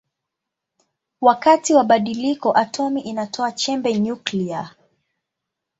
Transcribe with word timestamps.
Wakati 1.21 1.73
wa 1.73 1.83
badiliko 1.83 2.57
atomi 2.57 3.01
inatoa 3.01 3.51
chembe 3.51 3.99
nyuklia. 3.99 4.75